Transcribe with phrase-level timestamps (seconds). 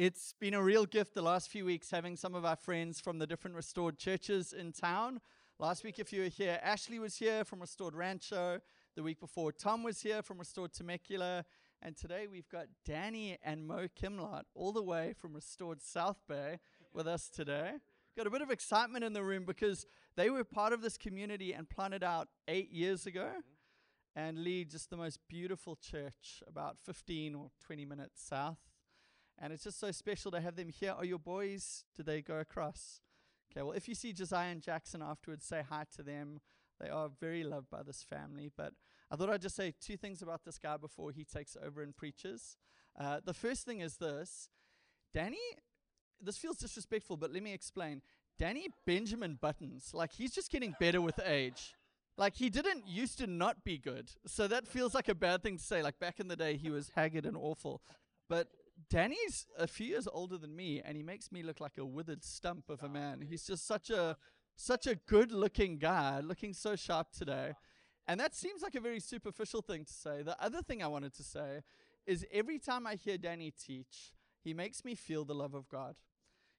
[0.00, 3.18] It's been a real gift the last few weeks having some of our friends from
[3.18, 5.20] the different restored churches in town.
[5.58, 8.60] Last week, if you were here, Ashley was here from Restored Rancho.
[8.94, 11.44] The week before, Tom was here from Restored Temecula.
[11.82, 16.60] And today we've got Danny and Mo Quimlat all the way from Restored South Bay
[16.94, 17.72] with us today.
[18.16, 21.52] Got a bit of excitement in the room because they were part of this community
[21.52, 24.20] and planted out eight years ago mm-hmm.
[24.20, 28.58] and lead just the most beautiful church about 15 or 20 minutes south
[29.40, 30.92] and it's just so special to have them here.
[30.96, 31.84] Are your boys?
[31.96, 33.00] Did they go across?
[33.50, 36.40] Okay, well, if you see Josiah and Jackson afterwards, say hi to them.
[36.80, 38.50] They are very loved by this family.
[38.54, 38.72] But
[39.10, 41.96] I thought I'd just say two things about this guy before he takes over and
[41.96, 42.56] preaches.
[42.98, 44.48] Uh, the first thing is this
[45.14, 45.38] Danny,
[46.20, 48.02] this feels disrespectful, but let me explain.
[48.38, 51.74] Danny Benjamin Buttons, like he's just getting better with age.
[52.16, 54.10] Like he didn't used to not be good.
[54.26, 55.82] So that feels like a bad thing to say.
[55.82, 57.80] Like back in the day, he was haggard and awful.
[58.28, 58.48] But
[58.90, 62.24] Danny's a few years older than me, and he makes me look like a withered
[62.24, 63.20] stump of a ah, man.
[63.28, 64.14] He's just such a ah.
[64.56, 67.54] such a good-looking guy, looking so sharp today.
[68.06, 70.22] And that seems like a very superficial thing to say.
[70.22, 71.62] The other thing I wanted to say
[72.06, 75.96] is every time I hear Danny teach, he makes me feel the love of God.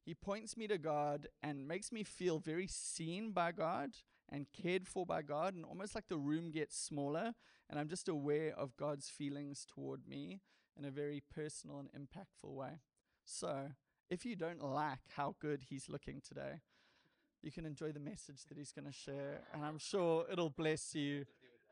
[0.05, 3.91] He points me to God and makes me feel very seen by God
[4.31, 7.33] and cared for by God, and almost like the room gets smaller,
[7.67, 10.41] and I'm just aware of God's feelings toward me
[10.79, 12.79] in a very personal and impactful way.
[13.25, 13.71] So,
[14.09, 16.61] if you don't like how good he's looking today,
[17.43, 20.95] you can enjoy the message that he's going to share, and I'm sure it'll bless
[20.95, 21.25] you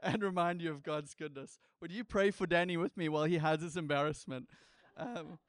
[0.03, 1.57] and remind you of God's goodness.
[1.81, 4.47] Would you pray for Danny with me while he has his embarrassment?
[4.95, 5.39] Um,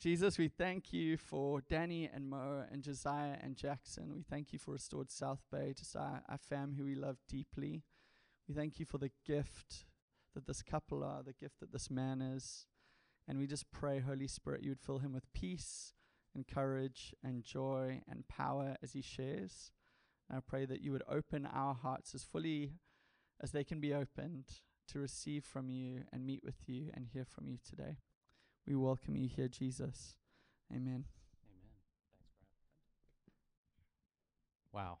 [0.00, 4.14] Jesus, we thank you for Danny and Mo and Josiah and Jackson.
[4.14, 7.82] We thank you for Restored South Bay, Josiah, our fam who we love deeply.
[8.48, 9.84] We thank you for the gift
[10.34, 12.66] that this couple are, the gift that this man is.
[13.30, 15.94] And we just pray, Holy Spirit, you would fill him with peace
[16.34, 19.70] and courage and joy and power as he shares.
[20.28, 22.72] And I pray that you would open our hearts as fully
[23.40, 24.46] as they can be opened
[24.88, 27.98] to receive from you and meet with you and hear from you today.
[28.66, 30.16] We welcome you here, Jesus.
[30.72, 30.82] Amen.
[30.82, 31.04] Amen.
[32.02, 32.26] Thanks,
[34.72, 34.84] Brad.
[34.84, 34.98] Wow.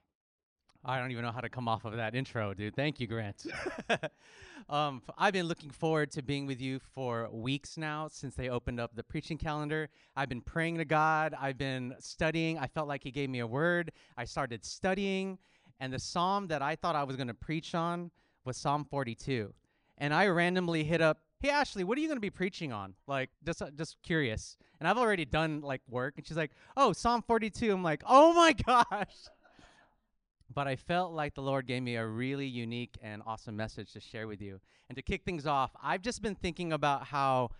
[0.84, 2.74] I don't even know how to come off of that intro, dude.
[2.74, 3.44] Thank you, Grant.
[4.70, 8.80] um, I've been looking forward to being with you for weeks now since they opened
[8.80, 9.90] up the preaching calendar.
[10.16, 11.34] I've been praying to God.
[11.38, 12.58] I've been studying.
[12.58, 13.92] I felt like He gave me a word.
[14.16, 15.38] I started studying,
[15.80, 18.10] and the psalm that I thought I was going to preach on
[18.46, 19.52] was Psalm 42.
[19.98, 22.94] And I randomly hit up, "Hey Ashley, what are you going to be preaching on?"
[23.06, 24.56] Like just uh, just curious.
[24.78, 28.32] And I've already done like work, and she's like, "Oh, Psalm 42." I'm like, "Oh
[28.32, 29.28] my gosh."
[30.52, 34.00] But I felt like the Lord gave me a really unique and awesome message to
[34.00, 34.60] share with you.
[34.88, 37.50] And to kick things off, I've just been thinking about how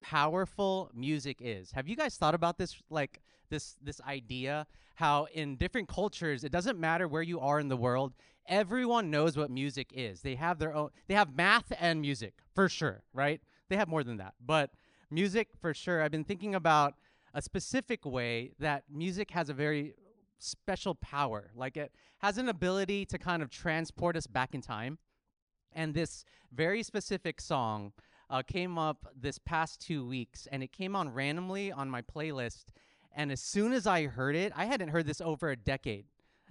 [0.00, 1.72] powerful music is.
[1.72, 3.20] Have you guys thought about this like
[3.50, 7.76] this this idea how in different cultures it doesn't matter where you are in the
[7.76, 8.14] world,
[8.46, 10.22] everyone knows what music is.
[10.22, 13.40] They have their own they have math and music for sure, right?
[13.68, 14.34] They have more than that.
[14.44, 14.70] But
[15.10, 16.02] music for sure.
[16.02, 16.94] I've been thinking about
[17.34, 19.94] a specific way that music has a very
[20.38, 21.50] special power.
[21.54, 24.98] Like it has an ability to kind of transport us back in time.
[25.72, 27.92] And this very specific song
[28.30, 32.66] uh, came up this past two weeks, and it came on randomly on my playlist.
[33.14, 36.06] And as soon as I heard it, I hadn't heard this over a decade.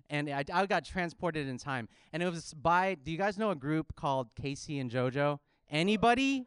[0.10, 1.90] And I, I got transported in time.
[2.14, 5.40] And it was by, do you guys know a group called K-Ci and JoJo?
[5.70, 6.46] Anybody?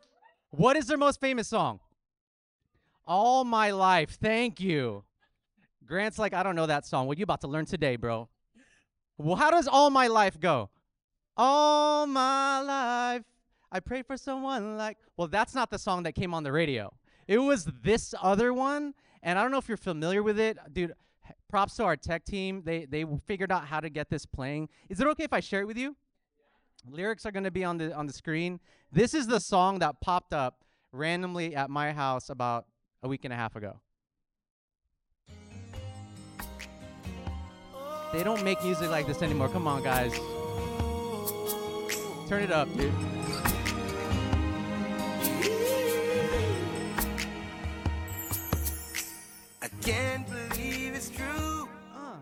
[0.51, 1.81] What is their most famous song?
[3.07, 4.19] All My Life.
[4.21, 5.05] Thank you.
[5.87, 7.07] Grant's like, I don't know that song.
[7.07, 8.29] What you about to learn today, bro?
[9.19, 10.71] Well, how does all my life go?
[11.37, 13.23] All my life,
[13.73, 14.99] I pray for someone like.
[15.17, 16.93] Well, that's not the song that came on the radio.
[17.27, 20.95] It was this other one, and I don't know if you're familiar with it, dude.
[21.49, 22.63] Props to our tech team.
[22.65, 24.69] They they figured out how to get this playing.
[24.89, 25.97] Is it okay if I share it with you?
[26.89, 28.61] Lyrics are going to be on the on the screen.
[28.93, 32.67] This is the song that popped up randomly at my house about
[33.03, 33.81] a week and a half ago.
[38.13, 39.49] They don't make music like this anymore.
[39.49, 40.13] Come on, guys.
[42.29, 42.93] Turn it up, dude.
[49.63, 51.69] I can't believe it's true.
[51.95, 52.17] Uh.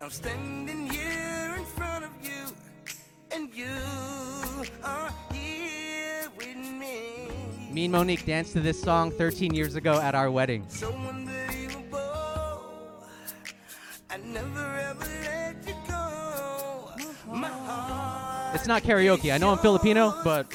[0.00, 2.54] I'm standing here in front of you,
[3.30, 3.66] and you
[4.82, 7.28] are here with me.
[7.70, 10.64] Me and Monique danced to this song 13 years ago at our wedding.
[10.68, 10.90] So
[18.66, 19.32] not karaoke.
[19.32, 20.46] I know I'm Filipino, but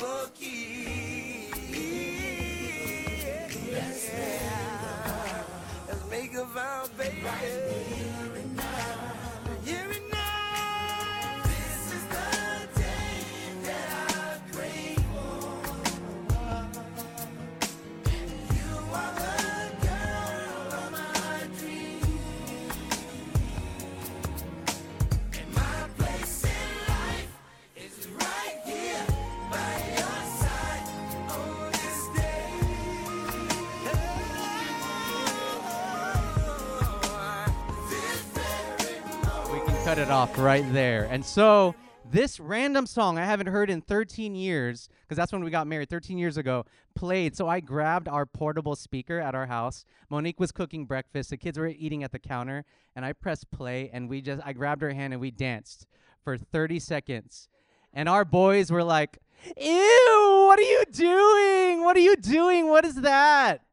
[39.91, 41.03] cut it off right there.
[41.11, 41.75] And so
[42.09, 45.89] this random song I haven't heard in 13 years, because that's when we got married
[45.89, 46.63] 13 years ago,
[46.95, 47.35] played.
[47.35, 49.83] So I grabbed our portable speaker at our house.
[50.09, 51.29] Monique was cooking breakfast.
[51.29, 52.63] The kids were eating at the counter,
[52.95, 55.87] and I pressed play, and we just I grabbed her hand and we danced
[56.23, 57.49] for 30 seconds.
[57.93, 59.19] And our boys were like,
[59.57, 61.83] "Ew, what are you doing?
[61.83, 62.69] What are you doing?
[62.69, 63.65] What is that?"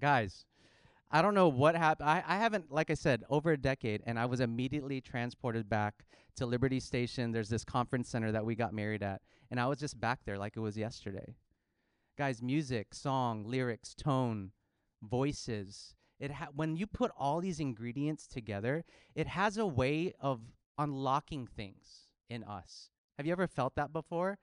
[0.00, 0.44] Guys,
[1.16, 2.10] I don't know what happened.
[2.10, 6.04] I, I haven't, like I said, over a decade, and I was immediately transported back
[6.36, 7.32] to Liberty Station.
[7.32, 10.36] There's this conference center that we got married at, and I was just back there
[10.36, 11.34] like it was yesterday.
[12.18, 14.50] Guys, music, song, lyrics, tone,
[15.02, 15.94] voices.
[16.20, 18.84] It ha- when you put all these ingredients together,
[19.14, 20.42] it has a way of
[20.76, 22.90] unlocking things in us.
[23.16, 24.36] Have you ever felt that before?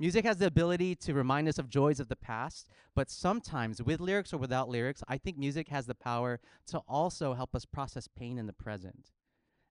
[0.00, 4.00] Music has the ability to remind us of joys of the past, but sometimes, with
[4.00, 8.08] lyrics or without lyrics, I think music has the power to also help us process
[8.08, 9.12] pain in the present.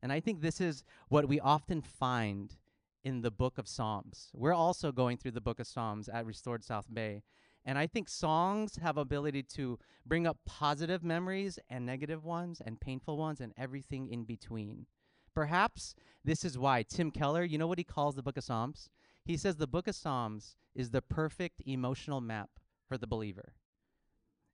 [0.01, 2.55] And I think this is what we often find
[3.03, 4.29] in the book of Psalms.
[4.33, 7.23] We're also going through the book of Psalms at Restored South Bay.
[7.65, 12.79] And I think songs have ability to bring up positive memories and negative ones and
[12.79, 14.85] painful ones and everything in between.
[15.33, 18.89] Perhaps this is why Tim Keller, you know what he calls the book of Psalms?
[19.25, 22.49] He says the book of Psalms is the perfect emotional map
[22.87, 23.53] for the believer.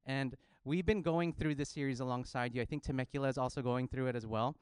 [0.05, 2.61] And we've been going through this series alongside you.
[2.61, 4.55] I think Temecula is also going through it as well.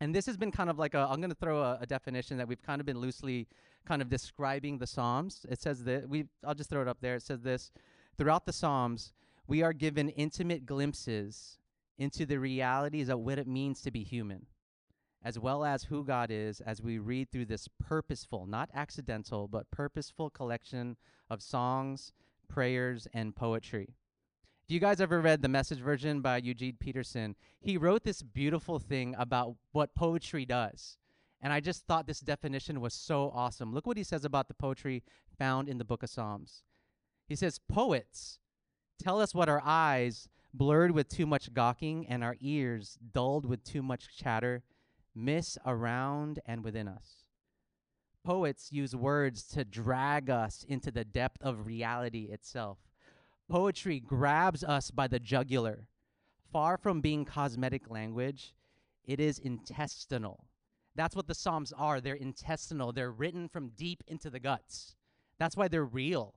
[0.00, 2.38] And this has been kind of like a, I'm going to throw a, a, definition
[2.38, 3.48] that we've kind of been loosely
[3.86, 5.44] kind of describing the Psalms.
[5.48, 7.16] It says that we, I'll just throw it up there.
[7.16, 7.70] It says this
[8.16, 9.12] throughout the Psalms,
[9.46, 11.58] we are given intimate glimpses
[11.98, 14.46] into the realities of what it means to be human
[15.22, 19.70] as well as who God is, as we read through this purposeful, not accidental, but
[19.70, 20.96] purposeful collection
[21.28, 22.12] of songs,
[22.48, 23.94] prayers, and poetry.
[24.64, 28.78] If you guys ever read the message version by Eugene Peterson, he wrote this beautiful
[28.78, 30.96] thing about what poetry does.
[31.42, 33.74] And I just thought this definition was so awesome.
[33.74, 35.02] Look what he says about the poetry
[35.38, 36.62] found in the book of Psalms.
[37.26, 38.38] He says, Poets
[39.02, 43.64] tell us what our eyes, blurred with too much gawking, and our ears, dulled with
[43.64, 44.62] too much chatter,
[45.14, 47.24] miss around and within us.
[48.24, 52.78] Poets use words to drag us into the depth of reality itself.
[53.48, 55.88] Poetry grabs us by the jugular.
[56.52, 58.54] Far from being cosmetic language,
[59.04, 60.46] it is intestinal.
[60.94, 62.00] That's what the Psalms are.
[62.00, 64.96] They're intestinal, they're written from deep into the guts.
[65.38, 66.34] That's why they're real.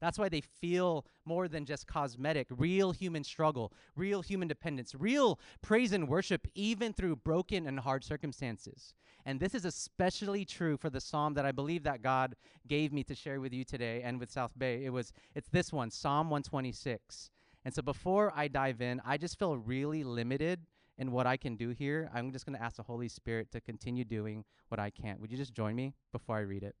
[0.00, 5.38] That's why they feel more than just cosmetic, real human struggle, real human dependence, real
[5.62, 8.94] praise and worship, even through broken and hard circumstances.
[9.26, 12.34] And this is especially true for the psalm that I believe that God
[12.66, 14.84] gave me to share with you today and with South Bay.
[14.84, 17.30] It was it's this one, Psalm 126.
[17.64, 20.60] And so before I dive in, I just feel really limited
[20.96, 22.10] in what I can do here.
[22.14, 25.20] I'm just going to ask the Holy Spirit to continue doing what I can't.
[25.20, 26.74] Would you just join me before I read it?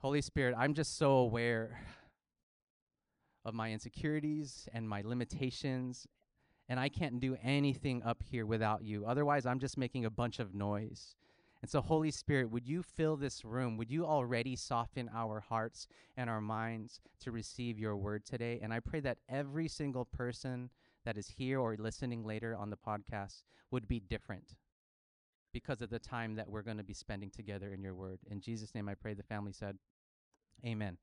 [0.00, 1.80] Holy Spirit, I'm just so aware
[3.46, 6.06] of my insecurities and my limitations,
[6.68, 9.06] and I can't do anything up here without you.
[9.06, 11.16] Otherwise, I'm just making a bunch of noise.
[11.62, 13.78] And so, Holy Spirit, would you fill this room?
[13.78, 18.60] Would you already soften our hearts and our minds to receive your word today?
[18.62, 20.68] And I pray that every single person
[21.06, 24.56] that is here or listening later on the podcast would be different
[25.52, 28.18] because of the time that we're going to be spending together in your word.
[28.30, 29.78] In Jesus' name I pray, the family said,
[30.64, 30.98] Amen.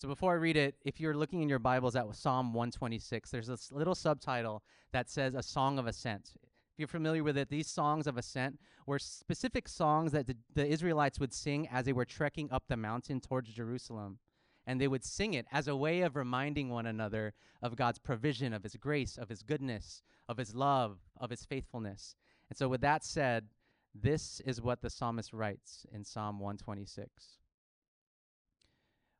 [0.00, 3.48] So before I read it, if you're looking in your Bibles at Psalm 126, there's
[3.48, 6.32] this little subtitle that says A Song of Ascent.
[6.34, 10.66] If you're familiar with it, these songs of ascent were specific songs that the, the
[10.66, 14.18] Israelites would sing as they were trekking up the mountain towards Jerusalem.
[14.66, 18.54] And they would sing it as a way of reminding one another of God's provision,
[18.54, 22.14] of His grace, of His goodness, of His love, of His faithfulness.
[22.48, 23.48] And so, with that said,
[23.94, 27.38] this is what the psalmist writes in Psalm 126.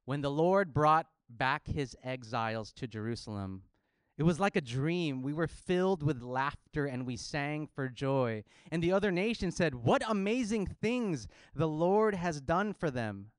[0.04, 3.62] When the Lord brought back his exiles to Jerusalem,
[4.20, 5.22] it was like a dream.
[5.22, 8.44] We were filled with laughter and we sang for joy.
[8.70, 13.30] And the other nations said, What amazing things the Lord has done for them.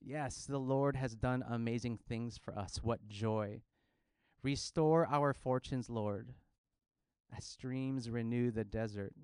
[0.00, 2.80] Yes, the Lord has done amazing things for us.
[2.82, 3.62] What joy.
[4.42, 6.34] Restore our fortunes, Lord,
[7.36, 9.14] as streams renew the desert.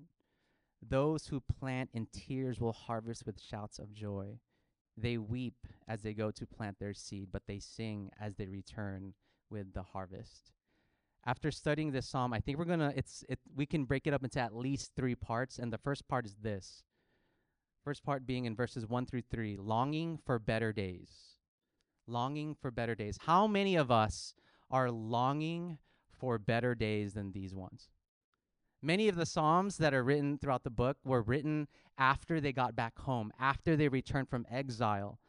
[0.81, 4.39] Those who plant in tears will harvest with shouts of joy.
[4.97, 9.13] They weep as they go to plant their seed, but they sing as they return
[9.49, 10.51] with the harvest.
[11.25, 14.23] After studying this psalm, I think we're gonna it's it we can break it up
[14.23, 16.83] into at least three parts, and the first part is this.
[17.83, 21.35] First part being in verses one through three, longing for better days.
[22.07, 23.17] Longing for better days.
[23.21, 24.33] How many of us
[24.69, 25.77] are longing
[26.11, 27.89] for better days than these ones?
[28.81, 32.75] Many of the Psalms that are written throughout the book were written after they got
[32.75, 35.19] back home, after they returned from exile.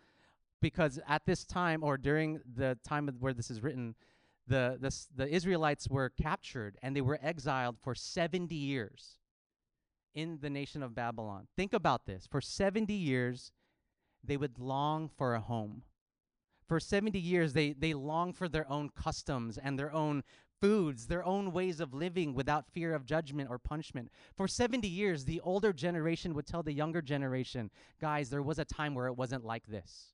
[0.60, 3.94] Because at this time, or during the time where this is written,
[4.46, 9.18] the, the, the Israelites were captured and they were exiled for 70 years
[10.14, 11.46] in the nation of Babylon.
[11.56, 12.26] Think about this.
[12.26, 13.52] For 70 years,
[14.24, 15.82] they would long for a home.
[16.68, 20.22] For 70 years, they, they longed for their own customs and their own
[20.62, 24.08] foods, their own ways of living without fear of judgment or punishment.
[24.36, 27.68] For 70 years, the older generation would tell the younger generation,
[28.00, 30.12] guys, there was a time where it wasn't like this.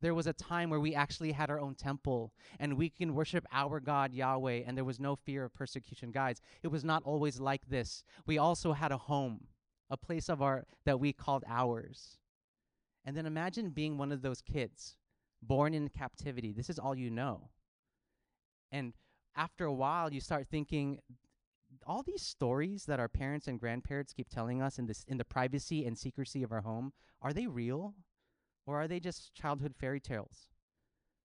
[0.00, 3.44] There was a time where we actually had our own temple and we can worship
[3.50, 6.12] our God Yahweh and there was no fear of persecution.
[6.12, 8.04] Guys, it was not always like this.
[8.26, 9.48] We also had a home,
[9.90, 12.18] a place of our that we called ours.
[13.04, 14.96] And then imagine being one of those kids
[15.42, 16.52] born in captivity.
[16.52, 17.48] This is all you know.
[18.70, 18.92] And
[19.36, 20.98] after a while you start thinking
[21.86, 25.24] all these stories that our parents and grandparents keep telling us in this in the
[25.24, 27.94] privacy and secrecy of our home, are they real?
[28.66, 30.48] Or are they just childhood fairy tales?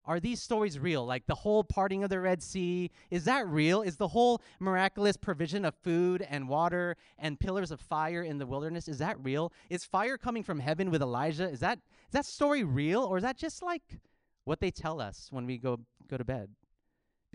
[0.05, 1.05] Are these stories real?
[1.05, 3.83] Like the whole parting of the Red Sea, is that real?
[3.83, 8.47] Is the whole miraculous provision of food and water and pillars of fire in the
[8.47, 9.53] wilderness, is that real?
[9.69, 11.49] Is fire coming from heaven with Elijah?
[11.49, 13.99] Is that is that story real or is that just like
[14.45, 16.51] what they tell us when we go go to bed?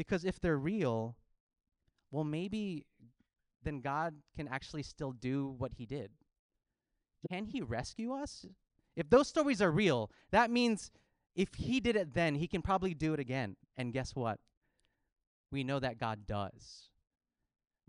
[0.02, 1.16] Because if they're real,
[2.10, 2.88] well maybe
[3.62, 6.10] then God can actually still do what he did.
[7.30, 8.48] Can he rescue us?
[8.96, 10.90] If those stories are real, that means
[11.36, 13.58] if he did it then, he can probably do it again.
[13.78, 14.40] And guess what?
[15.52, 16.90] We know that God does.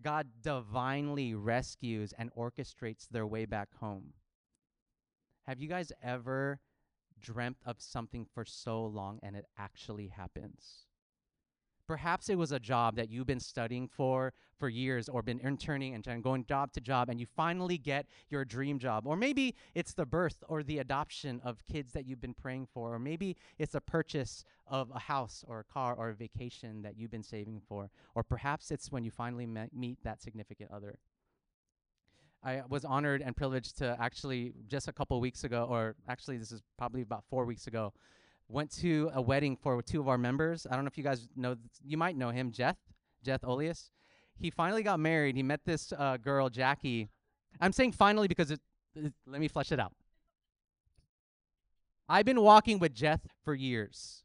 [0.03, 4.13] God divinely rescues and orchestrates their way back home.
[5.47, 6.61] Have you guys ever
[7.19, 10.85] dreamt of something for so long and it actually happens?
[11.93, 15.95] Perhaps it was a job that you've been studying for for years or been interning
[15.95, 19.07] and going job to job and you finally get your dream job.
[19.07, 22.95] Or maybe it's the birth or the adoption of kids that you've been praying for.
[22.95, 26.97] Or maybe it's a purchase of a house or a car or a vacation that
[26.97, 27.91] you've been saving for.
[28.15, 30.97] Or perhaps it's when you finally me- meet that significant other.
[32.43, 36.53] I was honored and privileged to actually just a couple weeks ago, or actually this
[36.53, 37.93] is probably about four weeks ago,
[38.49, 40.67] went to a wedding for two of our members.
[40.71, 42.77] I don't know if you guys know, you might know him, Jeth,
[43.25, 43.91] Jeth Olius.
[44.39, 45.37] He finally got married.
[45.37, 47.09] He met this uh, girl, Jackie.
[47.61, 48.61] I'm saying finally because it,
[48.95, 49.93] it- let me flesh it out.
[52.09, 54.25] I've been walking with Jeth for years,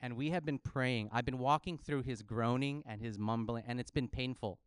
[0.00, 1.08] and we have been praying.
[1.12, 4.58] I've been walking through his groaning and his mumbling, and it's been painful.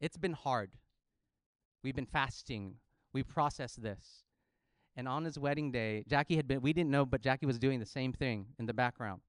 [0.00, 0.72] It's been hard.
[1.82, 2.74] We've been fasting.
[3.12, 4.24] We processed this.
[4.96, 7.80] And on his wedding day, Jackie had been, we didn't know, but Jackie was doing
[7.80, 9.20] the same thing in the background.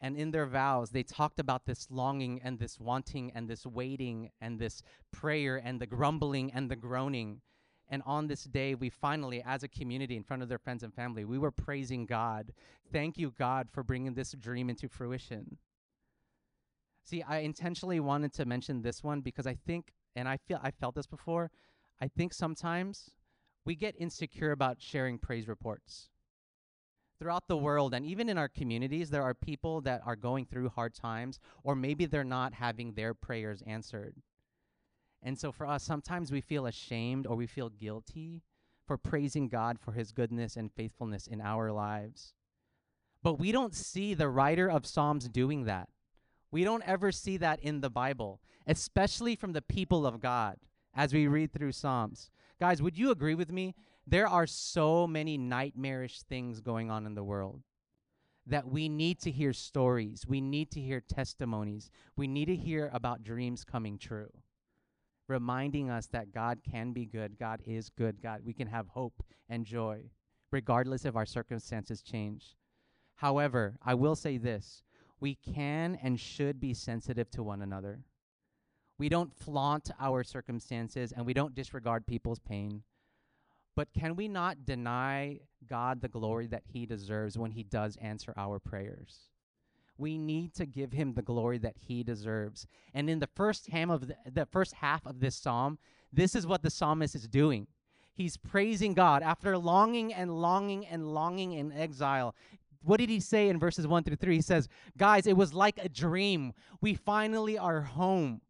[0.00, 4.30] And in their vows, they talked about this longing and this wanting and this waiting
[4.40, 7.40] and this prayer and the grumbling and the groaning.
[7.88, 10.92] And on this day, we finally, as a community in front of their friends and
[10.92, 12.52] family, we were praising God.
[12.92, 15.58] Thank you, God, for bringing this dream into fruition.
[17.04, 20.70] See, I intentionally wanted to mention this one because I think, and I feel I
[20.70, 21.50] felt this before.
[22.00, 23.10] I think sometimes
[23.64, 26.08] we get insecure about sharing praise reports.
[27.18, 30.68] Throughout the world and even in our communities, there are people that are going through
[30.68, 34.16] hard times, or maybe they're not having their prayers answered.
[35.22, 38.42] And so for us, sometimes we feel ashamed or we feel guilty
[38.86, 42.34] for praising God for his goodness and faithfulness in our lives.
[43.22, 45.88] But we don't see the writer of Psalms doing that.
[46.50, 50.58] We don't ever see that in the Bible, especially from the people of God
[50.94, 52.30] as we read through Psalms.
[52.64, 53.74] Guys, would you agree with me?
[54.06, 57.60] There are so many nightmarish things going on in the world
[58.46, 60.24] that we need to hear stories.
[60.26, 61.90] We need to hear testimonies.
[62.16, 64.30] We need to hear about dreams coming true,
[65.28, 67.38] reminding us that God can be good.
[67.38, 68.22] God is good.
[68.22, 70.04] God, we can have hope and joy,
[70.50, 72.56] regardless if our circumstances change.
[73.16, 74.82] However, I will say this
[75.20, 78.04] we can and should be sensitive to one another.
[79.04, 82.84] We don't flaunt our circumstances and we don't disregard people's pain.
[83.76, 88.32] But can we not deny God the glory that he deserves when he does answer
[88.38, 89.28] our prayers?
[89.98, 92.66] We need to give him the glory that he deserves.
[92.94, 95.78] And in the first ham of the, the first half of this psalm,
[96.10, 97.66] this is what the psalmist is doing.
[98.14, 102.34] He's praising God after longing and longing and longing in exile.
[102.82, 104.36] What did he say in verses 1 through 3?
[104.36, 106.54] He says, Guys, it was like a dream.
[106.80, 108.40] We finally are home.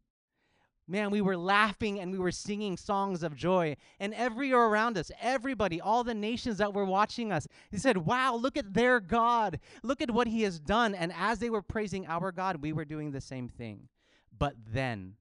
[0.86, 3.76] Man, we were laughing and we were singing songs of joy.
[3.98, 8.36] And everywhere around us, everybody, all the nations that were watching us, they said, Wow,
[8.36, 9.60] look at their God.
[9.82, 10.94] Look at what he has done.
[10.94, 13.88] And as they were praising our God, we were doing the same thing.
[14.36, 15.14] But then,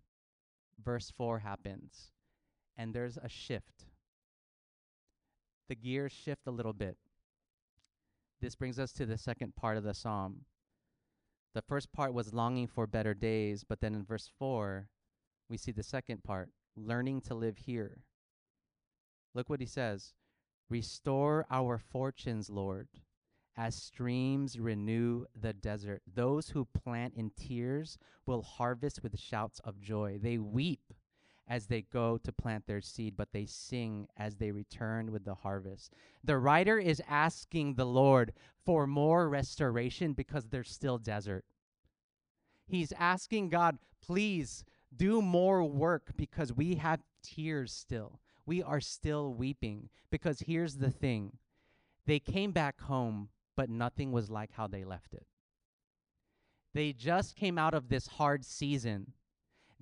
[0.83, 2.11] verse 4 happens,
[2.75, 3.85] and there's a shift.
[5.69, 6.97] The gears shift a little bit.
[8.41, 10.41] This brings us to the second part of the psalm.
[11.53, 14.89] The first part was longing for better days, but then in verse 4,
[15.49, 17.99] we see the second part learning to live here.
[19.33, 20.13] Look what he says
[20.69, 22.87] Restore our fortunes, Lord,
[23.55, 26.01] as streams renew the desert.
[26.11, 30.17] Those who plant in tears will harvest with shouts of joy.
[30.21, 30.93] They weep
[31.47, 35.35] as they go to plant their seed, but they sing as they return with the
[35.35, 35.93] harvest.
[36.23, 38.33] The writer is asking the Lord
[38.65, 41.43] for more restoration because there's still desert.
[42.65, 44.63] He's asking God, please
[44.95, 48.19] do more work because we have tears still.
[48.45, 51.37] We are still weeping because here's the thing
[52.05, 55.25] they came back home, but nothing was like how they left it.
[56.73, 59.13] They just came out of this hard season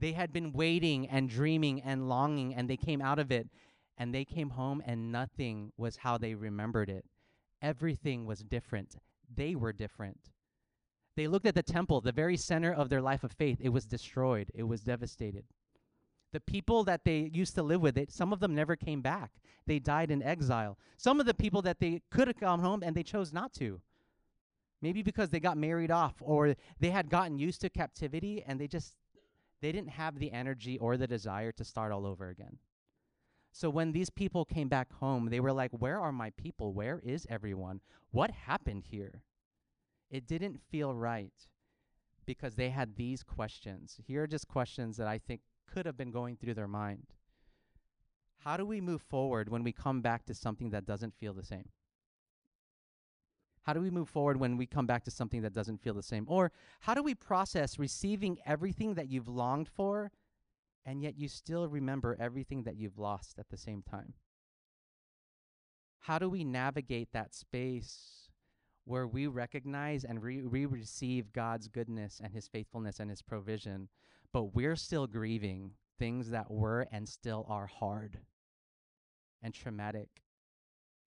[0.02, 3.48] they had been waiting and dreaming and longing, and they came out of it,
[3.98, 7.06] and they came home, and nothing was how they remembered it.
[7.62, 8.96] Everything was different.
[9.34, 10.32] They were different.
[11.16, 13.60] They looked at the temple, the very center of their life of faith.
[13.62, 15.46] It was destroyed, it was devastated.
[16.32, 19.32] The people that they used to live with, it, some of them never came back.
[19.66, 20.78] They died in exile.
[20.98, 23.82] Some of the people that they could have come home and they chose not to.
[24.82, 28.68] Maybe because they got married off or they had gotten used to captivity and they
[28.68, 28.96] just
[29.62, 32.58] they didn't have the energy or the desire to start all over again.
[33.52, 36.74] So when these people came back home, they were like, Where are my people?
[36.74, 37.82] Where is everyone?
[38.12, 39.22] What happened here?
[40.12, 41.32] It didn't feel right
[42.26, 43.98] because they had these questions.
[44.06, 47.08] Here are just questions that I think could have been going through their mind.
[48.44, 51.46] How do we move forward when we come back to something that doesn't feel the
[51.46, 51.70] same?
[53.64, 56.04] How do we move forward when we come back to something that doesn't feel the
[56.04, 56.26] same?
[56.28, 60.12] Or how do we process receiving everything that you've longed for
[60.84, 64.16] and yet you still remember everything that you've lost at the same time?
[66.00, 68.21] How do we navigate that space
[68.92, 73.88] where we recognize and re- we receive God's goodness and His faithfulness and His provision,
[74.34, 78.20] but we're still grieving things that were and still are hard
[79.42, 80.10] and traumatic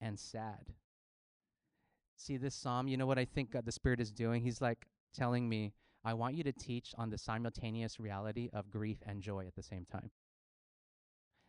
[0.01, 0.75] and sad?
[2.17, 4.43] see this psalm, you know what I think God, the Spirit is doing?
[4.43, 8.99] He's like telling me, I want you to teach on the simultaneous reality of grief
[9.05, 10.11] and joy at the same time.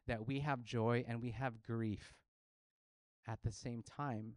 [0.08, 2.13] That we have joy and we have grief
[3.28, 4.34] at the same time.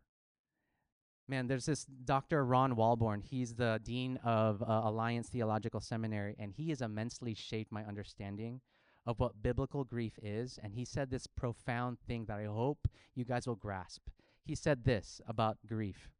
[1.28, 2.44] Man, there's this Dr.
[2.44, 3.22] Ron Walborn.
[3.22, 8.62] He's the dean of uh, Alliance Theological Seminary, and he has immensely shaped my understanding
[9.04, 10.58] of what biblical grief is.
[10.62, 14.08] And he said this profound thing that I hope you guys will grasp.
[14.42, 16.10] He said this about grief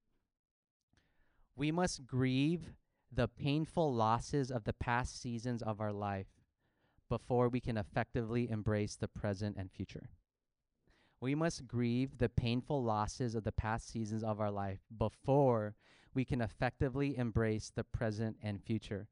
[1.59, 2.73] we must grieve
[3.13, 6.29] the painful losses of the past seasons of our life
[7.09, 10.11] before we can effectively embrace the present and future.
[11.21, 15.75] We must grieve the painful losses of the past seasons of our life before
[16.15, 19.09] we can effectively embrace the present and future.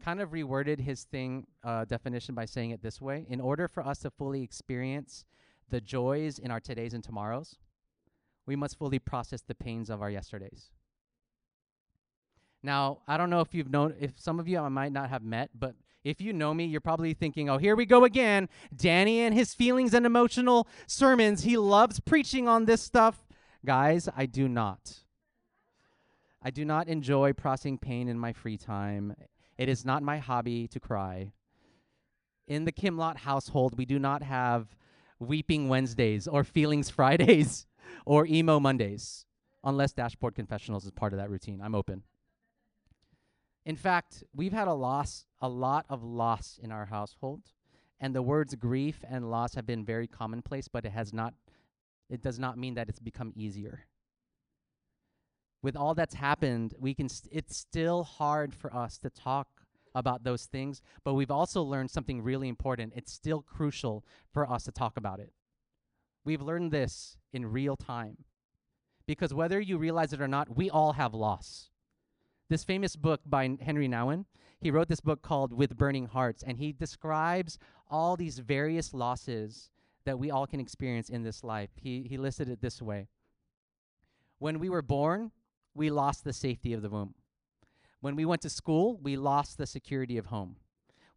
[0.00, 3.68] I Kind of reworded his thing uh, definition by saying it this way: In order
[3.68, 5.24] for us to fully experience
[5.68, 7.56] the joys in our todays and tomorrows,
[8.46, 10.70] we must fully process the pains of our yesterdays.
[12.62, 15.22] Now, I don't know if you've known, if some of you I might not have
[15.22, 18.48] met, but if you know me, you're probably thinking, oh, here we go again.
[18.74, 21.42] Danny and his feelings and emotional sermons.
[21.42, 23.26] He loves preaching on this stuff.
[23.64, 25.00] Guys, I do not.
[26.42, 29.14] I do not enjoy processing pain in my free time.
[29.58, 31.32] It is not my hobby to cry.
[32.48, 34.74] In the Quimlat household, we do not have
[35.18, 37.66] weeping Wednesdays or feelings Fridays
[38.06, 39.26] or emo Mondays,
[39.62, 41.60] unless Dashboard Confessionals is part of that routine.
[41.62, 42.04] I'm open.
[43.64, 47.42] In fact, we've had a loss, a lot of loss in our household,
[48.00, 51.34] and the words grief and loss have been very commonplace, but it has not
[52.08, 53.86] it does not mean that it's become easier.
[55.62, 59.46] With all that's happened, we can st- it's still hard for us to talk
[59.94, 62.94] about those things, but we've also learned something really important.
[62.96, 65.32] It's still crucial for us to talk about it.
[66.24, 68.24] We've learned this in real time.
[69.06, 71.69] Because whether you realize it or not, we all have loss
[72.50, 74.24] this famous book by Henri Nouwen.
[74.60, 77.58] He wrote this book called With Burning Hearts, and he describes
[77.88, 79.70] all these various losses
[80.04, 81.70] that we all can experience in this life.
[81.76, 83.06] He, he listed it this way
[84.40, 85.30] When we were born,
[85.74, 87.14] we lost the safety of the womb.
[88.00, 90.56] When we went to school, we lost the security of home.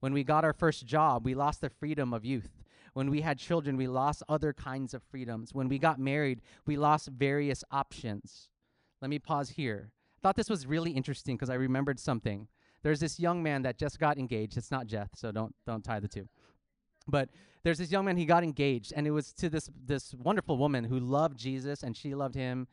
[0.02, 2.62] When we got our first job, we lost the freedom of youth.
[2.94, 5.52] When we had children, we lost other kinds of freedoms.
[5.52, 8.50] When we got married, we lost various options.
[9.02, 9.94] Let me pause here
[10.24, 12.48] thought this was really interesting because I remembered something.
[12.82, 14.58] There's this young man that just got engaged.
[14.58, 16.28] It's not Jeff, so don't don't tie the two.
[17.08, 17.30] But
[17.64, 20.86] there's this young man, he got engaged, and it was to this this wonderful woman
[20.86, 22.68] who loved Jesus and she loved him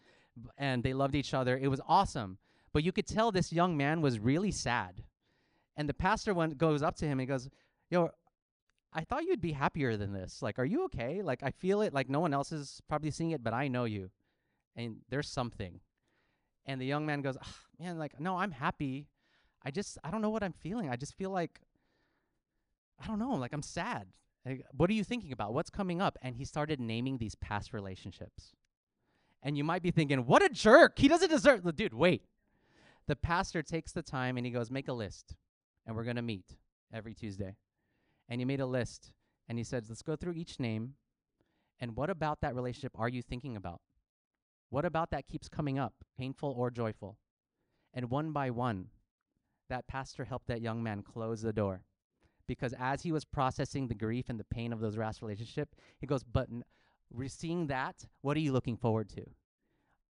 [0.57, 1.59] and they loved each other.
[1.59, 2.39] It was awesome.
[2.73, 5.03] But you could tell this young man was really sad.
[5.77, 7.49] And the pastor went goes up to him and goes,
[7.91, 8.11] Yo,
[8.93, 10.41] I thought you'd be happier than this.
[10.41, 11.23] Like, are you okay?
[11.23, 13.85] Like I feel it like no one else is probably seeing it, but I know
[13.85, 14.11] you.
[14.77, 15.81] And there's something.
[16.67, 19.09] And the young man goes, "Ah, Man, like, no, I'm happy.
[19.65, 20.89] I just I don't know what I'm feeling.
[20.91, 21.61] I just feel like
[23.03, 24.09] I don't know, like I'm sad.
[24.45, 25.55] Like, what are you thinking about?
[25.55, 26.19] What's coming up?
[26.23, 28.53] And he started naming these past relationships.
[29.43, 30.99] And you might be thinking, what a jerk.
[30.99, 32.25] He doesn't deserve the dude, wait.
[33.07, 35.35] The pastor takes the time and he goes, make a list.
[35.87, 36.57] And we're gonna meet
[36.93, 37.57] every Tuesday.
[38.29, 39.13] And he made a list
[39.49, 40.95] and he said, Let's go through each name.
[41.81, 43.81] And what about that relationship are you thinking about?
[44.71, 47.19] What about that keeps coming up, painful or joyful?
[47.93, 48.91] And one by one,
[49.69, 51.83] that pastor helped that young man close the door
[52.47, 56.07] because as he was processing the grief and the pain of those last relationship, he
[56.07, 56.49] goes, "But
[57.09, 58.09] we're seeing that.
[58.23, 59.25] What are you looking forward to?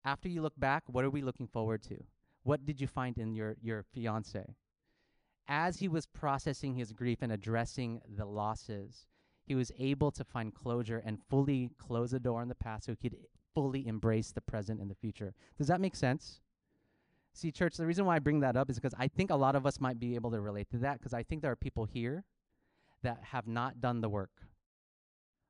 [0.04, 2.02] After you look back, what are we looking forward to?
[2.42, 4.56] What did you find in your your fiance?"
[5.48, 9.06] As he was processing his grief and addressing the losses,
[9.44, 12.92] he was able to find closure and fully close the door on the past so
[12.92, 13.18] he could
[13.54, 15.34] fully embrace the present and the future.
[15.58, 16.40] Does that make sense?
[17.32, 19.54] See, church, the reason why I bring that up is because I think a lot
[19.54, 21.84] of us might be able to relate to that because I think there are people
[21.84, 22.24] here
[23.02, 24.30] that have not done the work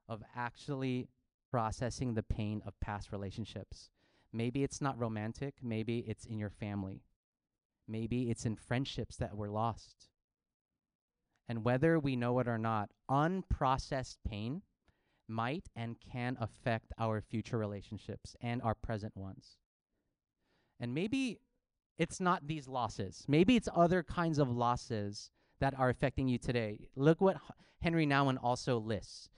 [0.09, 1.09] of actually
[1.51, 3.91] processing the pain of past relationships.
[4.33, 7.03] Maybe it's not romantic, maybe it's in your family,
[7.89, 10.09] maybe it's in friendships that were lost.
[11.49, 14.63] And whether we know it or not, unprocessed pain
[15.31, 19.57] might and can affect our future relationships and our present ones.
[20.79, 21.41] And maybe
[21.99, 23.25] it's not these losses.
[23.29, 26.89] Maybe it's other kinds of losses that are affecting you today.
[26.97, 27.37] Look what
[27.83, 29.29] Henri Nouwen also lists.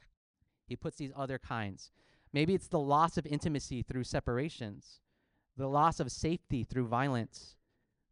[0.66, 1.90] He puts these other kinds.
[2.32, 5.00] Maybe it's the loss of intimacy through separations,
[5.56, 7.56] the loss of safety through violence,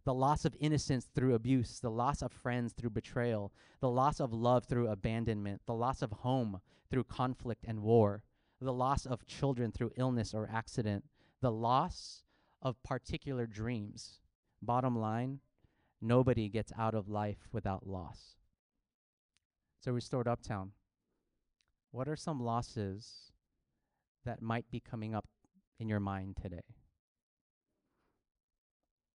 [0.04, 4.32] the loss of innocence through abuse, the loss of friends through betrayal, the loss of
[4.32, 6.60] love through abandonment, the loss of home
[6.90, 8.24] through conflict and war,
[8.60, 11.04] the loss of children through illness or accident,
[11.40, 12.24] the loss
[12.62, 14.20] of particular dreams.
[14.62, 15.40] Bottom line,
[16.00, 18.36] nobody gets out of life without loss.
[19.80, 20.72] So, Restored Uptown,
[21.90, 23.32] what are some losses
[24.24, 25.26] that might be coming up
[25.78, 26.60] in your mind today?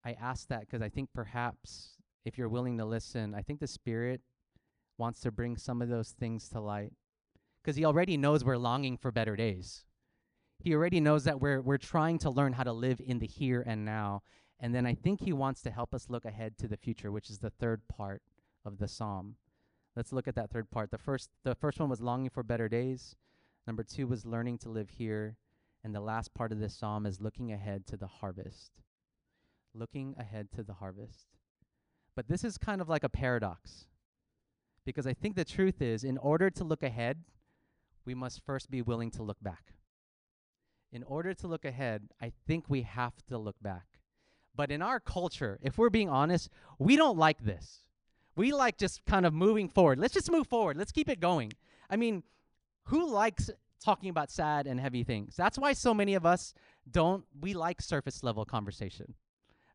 [0.03, 3.67] I ask that because I think perhaps if you're willing to listen, I think the
[3.67, 4.21] Spirit
[4.97, 6.93] wants to bring some of those things to light
[7.65, 9.85] because He already knows we're longing for better days.
[10.59, 13.63] He already knows that we're, we're trying to learn how to live in the here
[13.65, 14.21] and now.
[14.59, 17.29] And then I think He wants to help us look ahead to the future, which
[17.29, 18.21] is the third part
[18.63, 19.37] of the psalm.
[19.95, 20.91] Let's look at that third part.
[20.91, 23.15] The first, the first one was longing for better days.
[23.65, 25.37] Number two was learning to live here.
[25.83, 28.71] And the last part of this psalm is looking ahead to the harvest
[29.77, 31.27] looking ahead to the harvest.
[32.15, 33.85] But this is kind of like a paradox
[34.85, 37.23] because I think the truth is, in order to look ahead,
[38.05, 39.73] we must first be willing to look back.
[40.91, 43.85] In order to look ahead, I think we have to look back.
[44.55, 47.83] But in our culture, if we're being honest, we don't like this.
[48.37, 49.99] We like just kind of moving forward.
[49.99, 50.77] Let's just move forward.
[50.77, 51.51] Let's keep it going.
[51.89, 52.23] I mean,
[52.85, 53.49] who likes
[53.83, 55.35] talking about sad and heavy things?
[55.35, 56.53] That's why so many of us
[56.89, 59.15] don't, we like surface level conversation.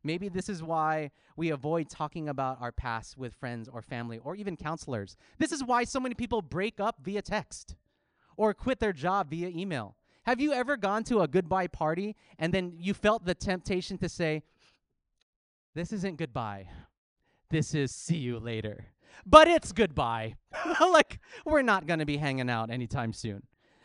[0.03, 4.35] Maybe this is why we avoid talking about our past with friends or family or
[4.35, 5.15] even counselors.
[5.37, 7.75] This is why so many people break up via text
[8.41, 9.95] or quit their job via email.
[10.25, 14.09] Have you ever gone to a goodbye party and then you felt the temptation to
[14.09, 14.41] say,
[15.75, 16.65] This isn't goodbye.
[17.51, 18.87] This is see you later.
[19.27, 20.37] But it's goodbye.
[20.79, 23.43] like, we're not going to be hanging out anytime soon.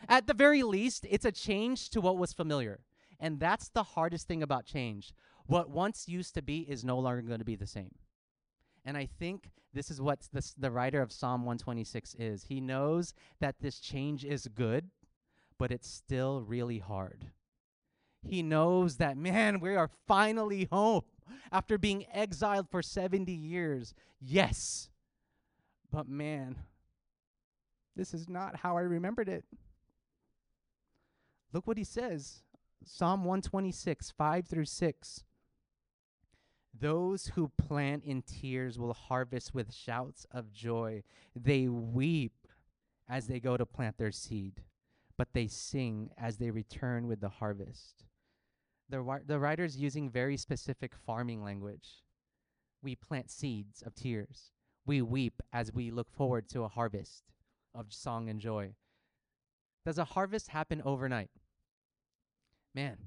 [0.09, 2.79] At the very least, it's a change to what was familiar.
[3.19, 5.13] And that's the hardest thing about change.
[5.45, 7.93] What once used to be is no longer going to be the same.
[8.87, 12.45] And I think this is what this, the writer of Psalm 126 is.
[12.45, 14.89] He knows that this change is good,
[15.59, 17.25] but it's still really hard.
[18.25, 21.03] He knows that, man, we are finally home
[21.51, 23.93] after being exiled for 70 years.
[24.21, 24.89] Yes.
[25.91, 26.55] But man,
[27.93, 29.43] this is not how I remembered it.
[31.51, 32.41] Look what he says
[32.85, 35.23] Psalm 126, 5 through 6.
[36.79, 41.03] Those who plant in tears will harvest with shouts of joy.
[41.35, 42.47] They weep
[43.09, 44.63] as they go to plant their seed,
[45.17, 48.05] but they sing as they return with the harvest.
[48.89, 52.03] The, the writer's using very specific farming language.
[52.81, 54.51] We plant seeds of tears.
[54.85, 57.23] We weep as we look forward to a harvest.
[57.73, 58.73] of song and joy.
[59.85, 61.29] Does a harvest happen overnight?
[62.73, 62.97] Man,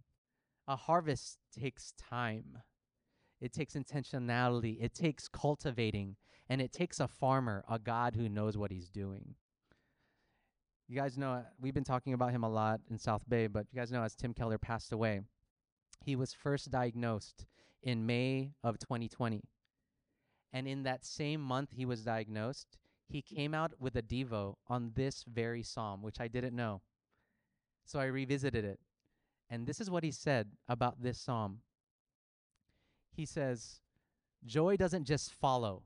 [0.66, 2.58] a harvest takes time.
[3.40, 4.76] It takes intentionality.
[4.80, 6.16] It takes cultivating.
[6.48, 9.34] And it takes a farmer, a God who knows what he's doing.
[10.88, 13.78] You guys know, we've been talking about him a lot in South Bay, but you
[13.78, 15.20] guys know as Tim Keller passed away,
[16.04, 17.46] he was first diagnosed
[17.82, 19.42] in May of 2020.
[20.52, 22.76] And in that same month he was diagnosed,
[23.08, 26.82] he came out with a Devo on this very psalm, which I didn't know.
[27.84, 28.80] So I revisited it.
[29.48, 31.60] And this is what he said about this psalm.
[33.12, 33.80] He says,
[34.44, 35.82] Joy doesn't just follow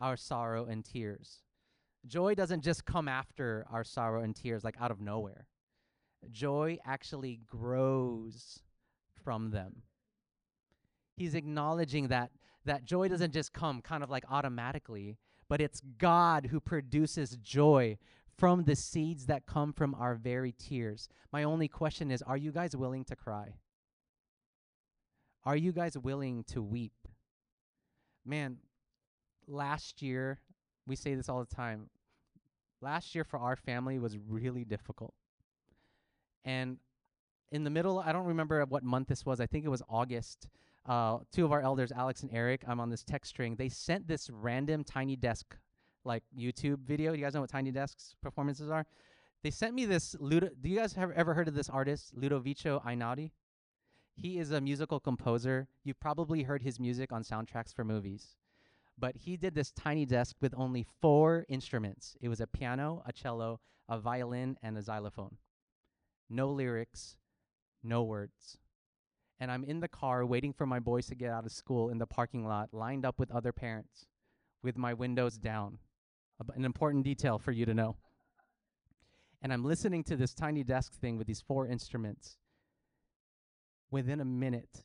[0.00, 1.42] our sorrow and tears.
[2.06, 5.46] Joy doesn't just come after our sorrow and tears like out of nowhere.
[6.30, 8.60] Joy actually grows
[9.22, 9.82] from them.
[11.16, 12.30] He's acknowledging that
[12.64, 17.98] that joy doesn't just come kind of like automatically, but it's God who produces joy
[18.36, 21.08] from the seeds that come from our very tears.
[21.32, 23.54] My only question is are you guys willing to cry?
[25.48, 26.92] Are you guys willing to weep?
[28.26, 28.58] Man,
[29.46, 30.40] last year,
[30.86, 31.88] we say this all the time.
[32.82, 35.14] Last year for our family was really difficult.
[36.44, 36.76] And
[37.50, 39.40] in the middle, I don't remember what month this was.
[39.40, 40.48] I think it was August
[40.84, 43.56] uh, two of our elders, Alex and Eric, I'm on this text string.
[43.56, 45.56] They sent this random Tiny Desk
[46.04, 47.14] like YouTube video.
[47.14, 48.86] You guys know what Tiny Desk's performances are?
[49.42, 50.14] They sent me this.
[50.20, 53.30] Ludo- Do you guys have ever heard of this artist, Ludovico Einaudi?
[54.20, 55.68] He is a musical composer.
[55.84, 58.36] You've probably heard his music on soundtracks for movies.
[58.98, 62.16] But he did this tiny desk with only four instruments.
[62.20, 65.36] It was a piano, a cello, a violin, and a xylophone.
[66.28, 67.16] No lyrics,
[67.82, 68.58] no words
[69.40, 71.98] and I'm in the car waiting for my boys to get out of school in
[71.98, 74.06] the parking lot, lined up with other parents,
[74.62, 75.78] with my windows down.
[76.54, 77.96] an important detail for you to know.
[79.42, 82.38] And I'm listening to this tiny desk thing with these four instruments.
[83.90, 84.82] Within a minute,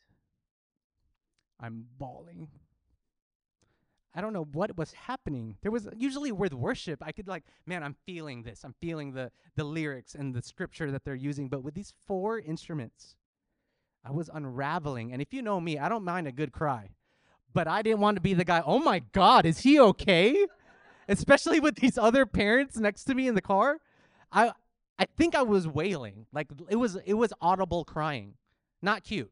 [1.59, 2.47] I'm bawling.
[4.15, 5.57] I don't know what was happening.
[5.61, 8.63] There was usually with worship, I could like, man, I'm feeling this.
[8.63, 11.49] I'm feeling the the lyrics and the scripture that they're using.
[11.49, 13.15] But with these four instruments,
[14.05, 15.11] I was unraveling.
[15.11, 16.89] And if you know me, I don't mind a good cry.
[17.53, 20.45] But I didn't want to be the guy, oh my God, is he okay?
[21.07, 23.77] Especially with these other parents next to me in the car.
[24.31, 24.51] I
[24.99, 26.27] I think I was wailing.
[26.31, 28.35] Like it was it was audible crying.
[28.83, 29.31] Not cute.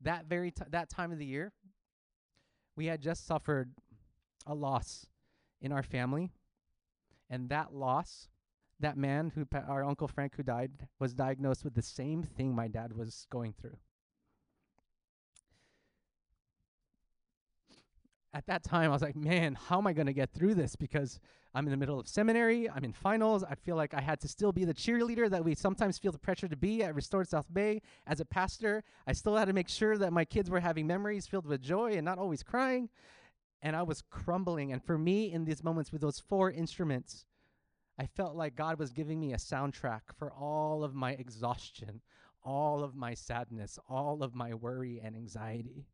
[0.00, 1.52] That very t- that time of the year,
[2.76, 3.72] we had just suffered
[4.46, 5.06] a loss
[5.60, 6.30] in our family.
[7.28, 8.28] And that loss
[8.78, 12.54] that man who pa- our uncle Frank who died was diagnosed with the same thing
[12.54, 13.78] my dad was going through.
[18.34, 20.74] At that time, I was like, man, how am I going to get through this?
[20.76, 21.20] Because
[21.54, 23.44] I'm in the middle of seminary, I'm in finals.
[23.44, 26.18] I feel like I had to still be the cheerleader that we sometimes feel the
[26.18, 27.82] pressure to be at Restored South Bay.
[28.06, 31.26] As a pastor, I still had to make sure that my kids were having memories
[31.26, 32.88] filled with joy and not always crying.
[33.60, 34.72] And I was crumbling.
[34.72, 37.26] And for me, in these moments with those four instruments,
[37.98, 42.00] I felt like God was giving me a soundtrack for all of my exhaustion,
[42.42, 45.86] all of my sadness, all of my worry and anxiety.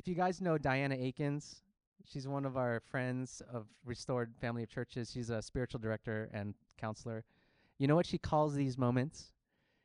[0.00, 1.62] If you guys know Diana Akins,
[2.04, 5.10] she's one of our friends of Restored Family of Churches.
[5.12, 7.24] She's a spiritual director and counselor.
[7.78, 9.32] You know what she calls these moments?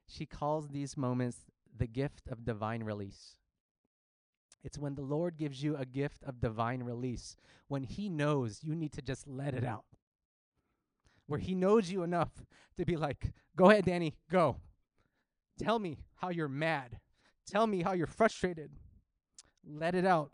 [0.07, 1.39] She calls these moments
[1.77, 3.35] the gift of divine release.
[4.63, 7.35] It's when the Lord gives you a gift of divine release,
[7.67, 9.85] when He knows you need to just let it out
[11.29, 12.31] where he knows you enough
[12.75, 14.57] to be like, go ahead, Danny, go.
[15.59, 16.99] Tell me how you're mad.
[17.45, 18.71] Tell me how you're frustrated.
[19.63, 20.31] Let it out.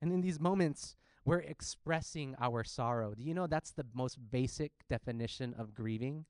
[0.00, 3.14] And in these moments, we're expressing our sorrow.
[3.14, 6.24] Do you know that's the most basic definition of grieving?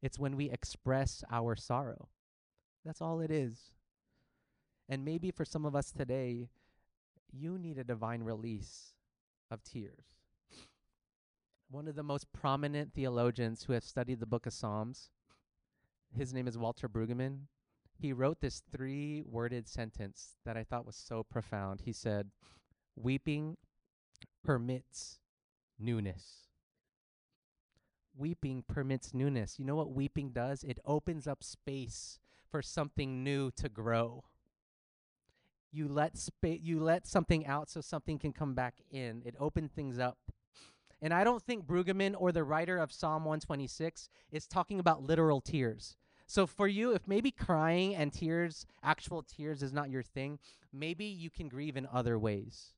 [0.00, 2.08] It's when we express our sorrow.
[2.84, 3.72] That's all it is.
[4.88, 6.48] And maybe for some of us today,
[7.30, 8.94] you need a divine release
[9.50, 10.12] of tears
[11.72, 15.08] one of the most prominent theologians who have studied the book of Psalms.
[16.14, 17.46] His name is Walter Brueggemann.
[17.98, 21.80] He wrote this three worded sentence that I thought was so profound.
[21.80, 22.30] He said,
[22.96, 23.56] Weeping
[24.44, 25.18] permits
[25.78, 26.48] newness.
[28.16, 29.58] Weeping permits newness.
[29.58, 30.62] You know what weeping does?
[30.64, 32.18] It opens up space
[32.50, 34.24] for something new to grow.
[35.72, 39.22] You let spa- you let something out so something can come back in.
[39.24, 40.18] It opens things up.
[41.00, 45.40] And I don't think Brueggemann or the writer of Psalm 126 is talking about literal
[45.40, 45.96] tears.
[46.26, 50.38] So for you, if maybe crying and tears, actual tears, is not your thing,
[50.72, 52.74] maybe you can grieve in other ways.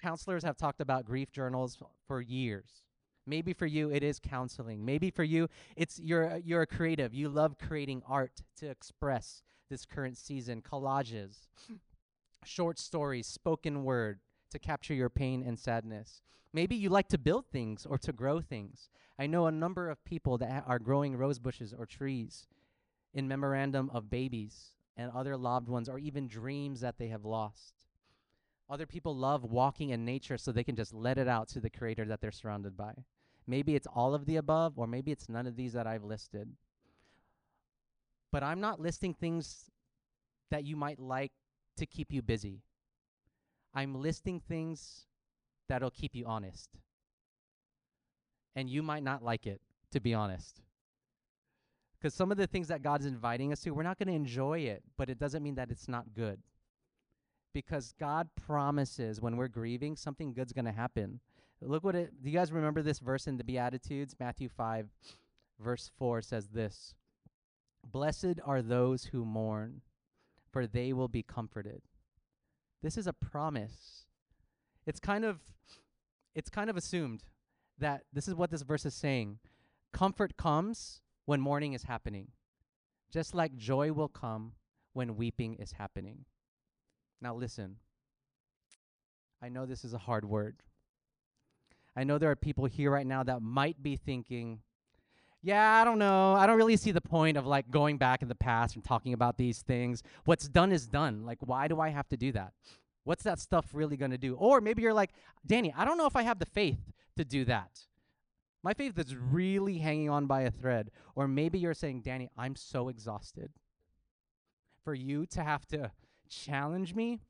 [0.00, 2.84] Counselors have talked about grief journals for years.
[3.26, 4.84] Maybe for you it is counseling.
[4.84, 7.14] Maybe for you it's you're a- you're a creative.
[7.14, 11.48] You love creating art to express this current season, collages,
[12.44, 16.22] short stories, spoken word to capture your pain and sadness.
[16.52, 18.90] Maybe you like to build things or to grow things.
[19.18, 22.46] I know a number of people that ha- are growing rose bushes or trees
[23.14, 27.74] in memorandum of babies and other loved ones or even dreams that they have lost.
[28.68, 31.70] Other people love walking in nature so they can just let it out to the
[31.70, 32.94] creator that they're surrounded by.
[33.46, 36.48] Maybe it's all of the above, or maybe it's none of these that I've listed.
[38.32, 39.70] But I'm not listing things
[40.50, 41.32] that you might like
[41.76, 42.62] to keep you busy.
[43.74, 45.06] I'm listing things
[45.68, 46.70] that'll keep you honest.
[48.56, 50.62] And you might not like it, to be honest.
[51.98, 54.60] Because some of the things that God's inviting us to, we're not going to enjoy
[54.60, 56.38] it, but it doesn't mean that it's not good.
[57.54, 61.20] Because God promises when we're grieving, something good's going to happen.
[61.62, 64.14] Look what it, do you guys remember this verse in the Beatitudes?
[64.20, 64.88] Matthew 5,
[65.58, 66.94] verse 4 says this
[67.82, 69.80] Blessed are those who mourn,
[70.52, 71.80] for they will be comforted.
[72.82, 74.04] This is a promise.
[74.86, 75.40] It's kind of
[76.34, 77.24] it's kind of assumed
[77.78, 79.38] that this is what this verse is saying.
[79.92, 82.28] Comfort comes when mourning is happening.
[83.10, 84.52] Just like joy will come
[84.92, 86.24] when weeping is happening.
[87.24, 87.76] Now listen.
[89.42, 90.56] I know this is a hard word.
[91.96, 94.60] I know there are people here right now that might be thinking,
[95.42, 96.34] yeah, I don't know.
[96.34, 99.14] I don't really see the point of like going back in the past and talking
[99.14, 100.02] about these things.
[100.26, 101.24] What's done is done.
[101.24, 102.52] Like, why do I have to do that?
[103.04, 104.34] What's that stuff really going to do?
[104.34, 105.12] Or maybe you're like,
[105.46, 107.70] Danny, I don't know if I have the faith to do that.
[108.62, 110.90] My faith is really hanging on by a thread.
[111.14, 113.50] Or maybe you're saying, Danny, I'm so exhausted.
[114.84, 115.90] For you to have to
[116.28, 117.20] challenge me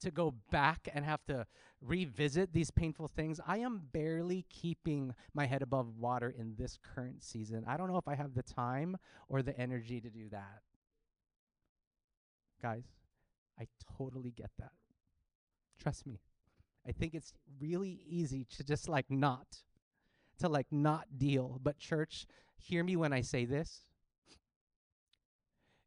[0.00, 1.46] to go back and have to
[1.82, 7.22] revisit these painful things, I am barely keeping my head above water in this current
[7.22, 7.64] season.
[7.66, 8.96] I don't know if I have the time
[9.28, 10.62] or the energy to do that.
[12.62, 12.84] Guys,
[13.58, 13.66] I
[13.98, 14.72] totally get that.
[15.78, 16.20] Trust me.
[16.86, 19.46] I think it's really easy to just like not,
[20.38, 21.58] to like not deal.
[21.62, 22.26] But, church,
[22.56, 23.82] hear me when I say this.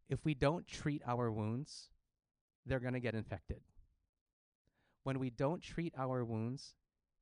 [0.09, 1.89] If we don't treat our wounds,
[2.65, 3.61] they're going to get infected.
[5.03, 6.75] When we don't treat our wounds,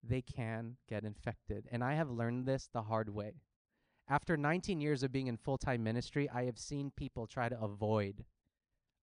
[0.04, 1.68] they can get infected.
[1.72, 3.34] And I have learned this the hard way.
[4.08, 7.60] After 19 years of being in full time ministry, I have seen people try to
[7.60, 8.26] avoid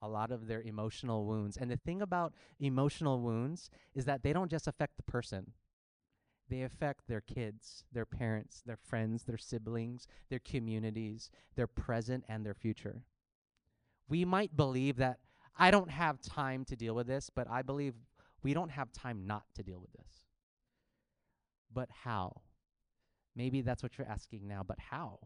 [0.01, 1.57] a lot of their emotional wounds.
[1.57, 5.53] And the thing about emotional wounds is that they don't just affect the person,
[6.49, 12.45] they affect their kids, their parents, their friends, their siblings, their communities, their present, and
[12.45, 13.03] their future.
[14.09, 15.21] We might believe that
[15.59, 17.95] I don't have time to deal with this, but I believe
[18.43, 20.25] we don't have time not to deal with this.
[21.73, 22.43] But how?
[23.37, 25.19] Maybe that's what you're asking now, but how?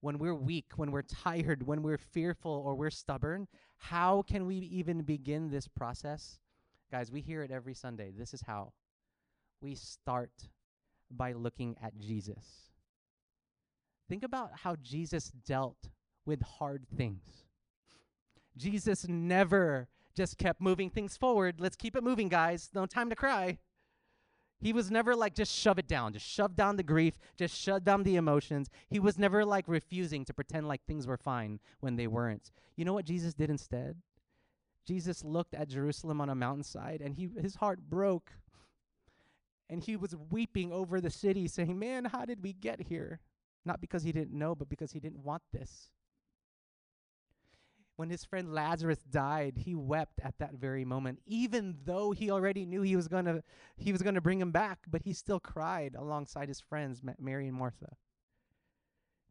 [0.00, 4.56] When we're weak, when we're tired, when we're fearful or we're stubborn, how can we
[4.56, 6.38] even begin this process?
[6.90, 8.12] Guys, we hear it every Sunday.
[8.16, 8.72] This is how.
[9.60, 10.30] We start
[11.10, 12.70] by looking at Jesus.
[14.08, 15.88] Think about how Jesus dealt
[16.24, 17.47] with hard things.
[18.58, 21.60] Jesus never just kept moving things forward.
[21.60, 22.70] Let's keep it moving, guys.
[22.74, 23.58] No time to cry.
[24.60, 27.84] He was never like, just shove it down, just shove down the grief, just shut
[27.84, 28.68] down the emotions.
[28.88, 32.50] He was never like refusing to pretend like things were fine when they weren't.
[32.76, 33.96] You know what Jesus did instead?
[34.84, 38.32] Jesus looked at Jerusalem on a mountainside and he, his heart broke.
[39.70, 43.20] And he was weeping over the city, saying, Man, how did we get here?
[43.66, 45.90] Not because he didn't know, but because he didn't want this
[47.98, 52.64] when his friend Lazarus died, he wept at that very moment, even though he already
[52.64, 53.42] knew he was gonna
[53.76, 57.56] he was gonna bring him back, but he still cried alongside his friends, Mary and
[57.56, 57.96] Martha.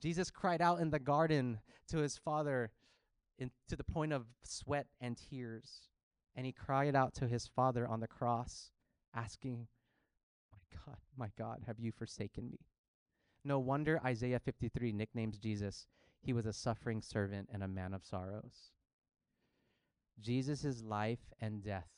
[0.01, 2.71] Jesus cried out in the garden to his father
[3.39, 5.87] in, to the point of sweat and tears.
[6.35, 8.71] And he cried out to his father on the cross,
[9.15, 9.67] asking,
[10.51, 12.59] My God, my God, have you forsaken me?
[13.45, 15.87] No wonder Isaiah 53 nicknames Jesus
[16.21, 18.71] he was a suffering servant and a man of sorrows.
[20.19, 21.89] Jesus' life and death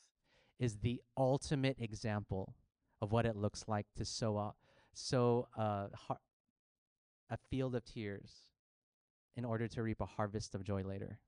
[0.60, 2.56] is the ultimate example
[3.02, 4.54] of what it looks like to sow a,
[4.94, 6.20] sow a, har-
[7.30, 8.34] a field of tears
[9.36, 11.20] in order to reap a harvest of joy later.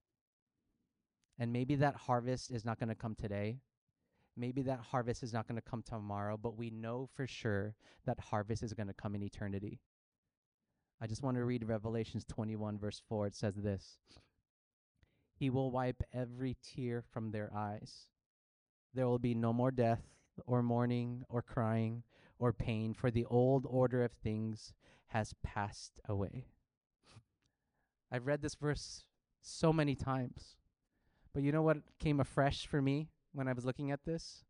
[1.39, 3.59] And maybe that harvest is not going to come today.
[4.35, 7.75] Maybe that harvest is not going to come tomorrow, but we know for sure
[8.05, 9.79] that harvest is going to come in eternity.
[11.03, 13.27] I just want to read Revelations 21, verse 4.
[13.27, 13.97] It says this
[15.33, 18.07] He will wipe every tear from their eyes.
[18.93, 20.03] There will be no more death,
[20.45, 22.03] or mourning or crying
[22.37, 24.73] or pain, for the old order of things
[25.07, 26.45] has passed away.
[28.11, 29.05] I've read this verse
[29.41, 30.55] so many times,
[31.33, 34.43] but you know what came afresh for me when I was looking at this?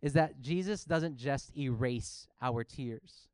[0.00, 3.28] Is that Jesus doesn't just erase our tears.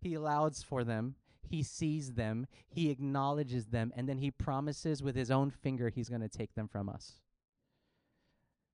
[0.00, 1.16] He allows for them,
[1.48, 6.08] He sees them, He acknowledges them, and then He promises with His own finger He's
[6.08, 7.20] going to take them from us.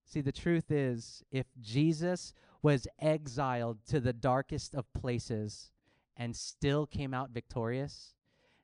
[0.08, 5.70] See, the truth is, if Jesus was exiled to the darkest of places
[6.16, 8.14] and still came out victorious,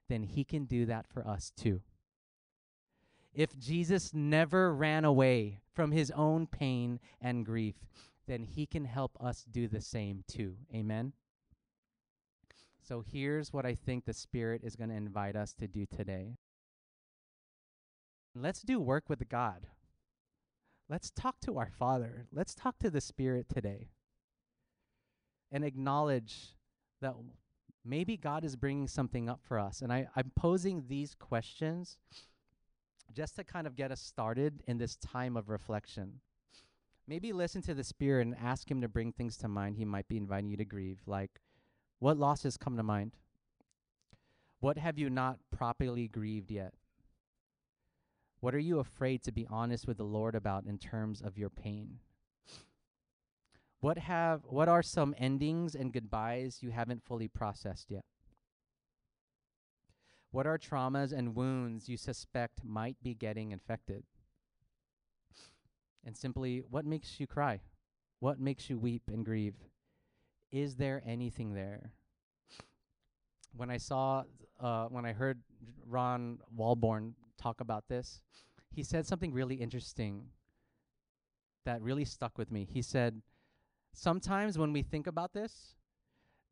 [0.09, 1.83] then he can do that for us too.
[3.35, 7.75] If Jesus never ran away from his own pain and grief,
[8.27, 10.57] then he can help us do the same too.
[10.75, 11.13] Amen.
[12.87, 16.37] So here's what I think the Spirit is going to invite us to do today.
[18.35, 19.69] Let's do work with God.
[20.91, 22.27] Let's talk to our Father.
[22.31, 23.89] Let's talk to the Spirit today
[25.51, 26.57] and acknowledge
[27.01, 27.15] that
[27.87, 29.81] maybe God is bringing something up for us.
[29.81, 31.97] And I, I'm posing these questions
[33.15, 36.21] just to kind of get us started in this time of reflection.
[37.09, 40.09] Maybe listen to the Spirit and ask Him to bring things to mind He might
[40.09, 41.41] be inviting you to grieve, like
[41.99, 43.13] what losses come to mind?
[44.61, 46.75] What have you not properly grieved yet?
[48.41, 51.51] What are you afraid to be honest with the Lord about in terms of your
[51.51, 52.01] pain?
[53.81, 58.05] What have what are some endings and goodbyes you haven't fully processed yet?
[60.31, 64.05] What are traumas and wounds you suspect might be getting infected?
[66.05, 67.61] And simply, what makes you cry?
[68.21, 69.57] What makes you weep and grieve?
[70.55, 71.91] Is there anything there?
[73.57, 74.23] When I saw,
[74.61, 75.41] uh, when I heard
[75.85, 78.21] Ron Walborn talk about this,
[78.71, 80.29] he said something really interesting
[81.65, 82.69] that really stuck with me.
[82.71, 83.21] He said,
[83.95, 85.75] Sometimes when we think about this,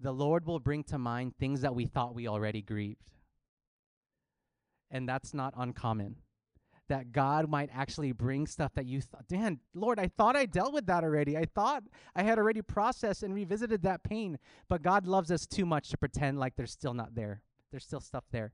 [0.00, 3.09] the Lord will bring to mind things that we thought we already grieved.
[4.90, 6.16] And that's not uncommon.
[6.93, 10.74] That God might actually bring stuff that you thought, Dan, Lord, I thought I dealt
[10.74, 11.38] with that already.
[11.38, 11.84] I thought
[12.14, 14.38] I had already processed and revisited that pain.
[14.68, 17.40] But God loves us too much to pretend like there's still not there.
[17.70, 18.53] There's still stuff there.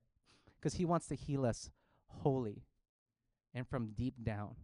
[0.55, 1.71] Because He wants to heal us
[2.07, 2.63] wholly
[3.55, 4.55] and from deep down.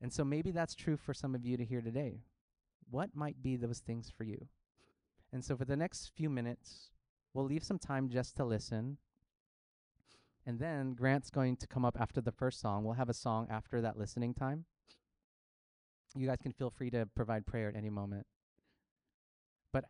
[0.00, 2.20] And so maybe that's true for some of you to hear today.
[2.88, 4.46] What might be those things for you?
[5.32, 6.90] And so for the next few minutes,
[7.34, 8.98] we'll leave some time just to listen.
[10.46, 12.84] And then Grant's going to come up after the first song.
[12.84, 14.64] We'll have a song after that listening time.
[16.14, 18.26] You guys can feel free to provide prayer at any moment.
[19.72, 19.84] But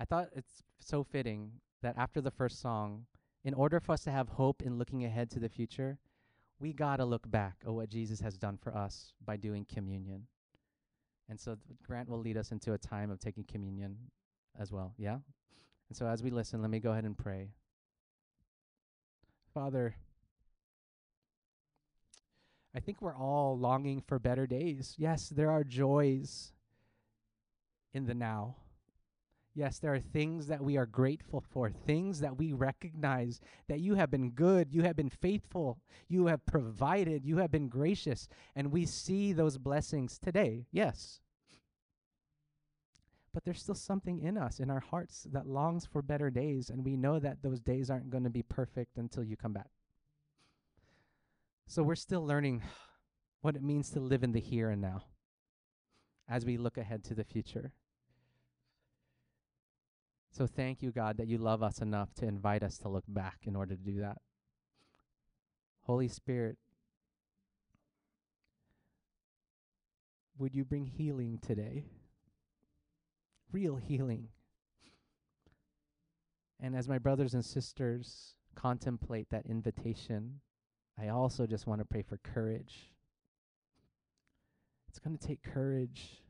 [0.00, 3.06] I thought it's so fitting that after the first song,
[3.44, 5.98] in order for us to have hope in looking ahead to the future,
[6.58, 10.26] we got to look back at what Jesus has done for us by doing communion.
[11.28, 13.96] And so Grant will lead us into a time of taking communion
[14.58, 14.94] as well.
[14.98, 15.18] Yeah?
[15.88, 17.50] And so as we listen, let me go ahead and pray.
[19.54, 19.94] Father,
[22.74, 24.96] I think we're all longing for better days.
[24.98, 26.52] Yes, there are joys
[27.92, 28.56] in the now.
[29.54, 33.94] Yes, there are things that we are grateful for, things that we recognize that you
[33.94, 35.78] have been good, you have been faithful,
[36.08, 40.66] you have provided, you have been gracious, and we see those blessings today.
[40.72, 41.20] Yes.
[43.34, 46.84] But there's still something in us, in our hearts, that longs for better days, and
[46.84, 49.70] we know that those days aren't going to be perfect until you come back.
[51.66, 52.62] So we're still learning
[53.40, 55.02] what it means to live in the here and now
[56.28, 57.72] as we look ahead to the future.
[60.30, 63.40] So thank you, God, that you love us enough to invite us to look back
[63.42, 64.18] in order to do that.
[65.82, 66.56] Holy Spirit,
[70.38, 71.84] would you bring healing today?
[73.54, 74.28] Real healing.
[76.60, 80.40] And as my brothers and sisters contemplate that invitation,
[81.00, 82.92] I also just want to pray for courage.
[84.88, 86.20] It's going to take courage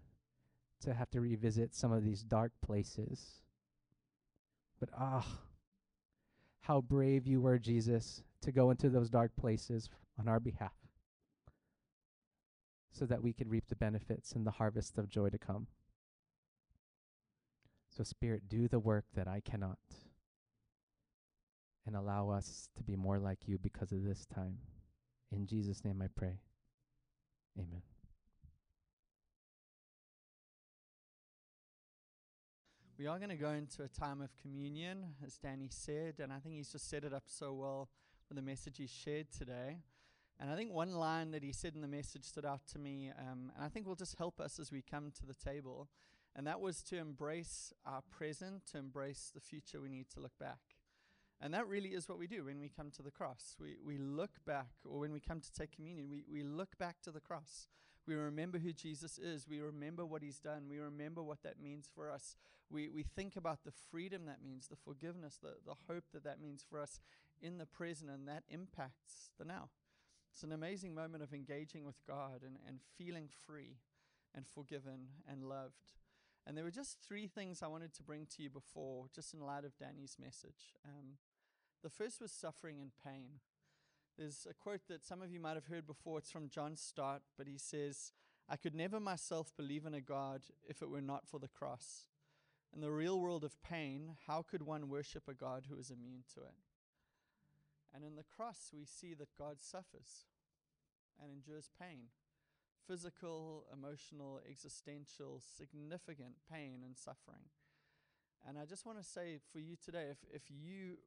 [0.83, 3.41] to have to revisit some of these dark places
[4.85, 5.27] but ah,
[6.61, 10.73] how brave you were, Jesus, to go into those dark places on our behalf
[12.93, 15.67] so that we could reap the benefits and the harvest of joy to come.
[17.97, 19.79] So, Spirit, do the work that I cannot
[21.87, 24.59] and allow us to be more like you because of this time.
[25.31, 26.41] In Jesus' name I pray.
[27.57, 27.83] Amen.
[32.99, 36.39] We are going to go into a time of communion, as Danny said, and I
[36.39, 37.91] think he's just set it up so well
[38.29, 39.79] with the message he shared today.
[40.41, 43.13] And I think one line that he said in the message stood out to me,
[43.21, 45.89] um, and I think will just help us as we come to the table.
[46.37, 50.37] And that was to embrace our present, to embrace the future, we need to look
[50.39, 50.59] back.
[51.41, 53.57] And that really is what we do when we come to the cross.
[53.61, 57.03] We, we look back, or when we come to take communion, we, we look back
[57.03, 57.69] to the cross.
[58.07, 59.47] We remember who Jesus is.
[59.49, 60.65] We remember what he's done.
[60.69, 62.37] We remember what that means for us.
[62.71, 66.41] We, we think about the freedom that means, the forgiveness, the, the hope that that
[66.41, 67.01] means for us
[67.41, 69.69] in the present, and that impacts the now.
[70.33, 73.77] It's an amazing moment of engaging with God and, and feeling free
[74.35, 75.93] and forgiven and loved.
[76.47, 79.41] And there were just three things I wanted to bring to you before, just in
[79.41, 80.75] light of Danny's message.
[80.85, 81.17] Um,
[81.83, 83.41] the first was suffering and pain.
[84.19, 86.19] There's a quote that some of you might have heard before.
[86.19, 88.13] It's from John Stott, but he says,
[88.49, 92.07] I could never myself believe in a God if it were not for the cross.
[92.75, 96.25] In the real world of pain, how could one worship a God who is immune
[96.35, 96.55] to it?
[97.95, 100.27] And in the cross, we see that God suffers
[101.21, 102.09] and endures pain
[102.87, 107.51] physical, emotional, existential, significant pain and suffering.
[108.47, 110.99] And I just want to say for you today if, if you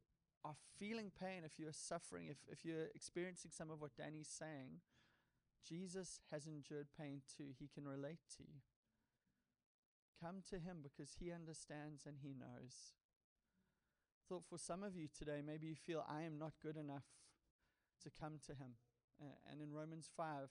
[0.43, 4.81] are feeling pain, if you're suffering, if, if you're experiencing some of what Danny's saying,
[5.67, 7.51] Jesus has endured pain too.
[7.59, 8.61] He can relate to you.
[10.21, 12.93] Come to him because he understands and he knows.
[14.27, 17.05] Thought for some of you today, maybe you feel I am not good enough
[18.03, 18.75] to come to him.
[19.49, 20.49] And in Romans 5,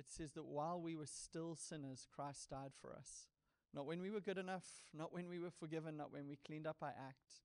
[0.00, 3.28] it says that while we were still sinners, Christ died for us.
[3.74, 4.64] Not when we were good enough,
[4.96, 7.44] not when we were forgiven, not when we cleaned up our act.